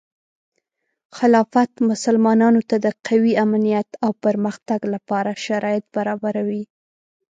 [1.17, 6.63] خلافت مسلمانانو ته د قوي امنیت او پرمختګ لپاره شرایط برابروي.